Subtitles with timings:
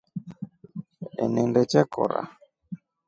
[1.23, 2.21] Enende chekora.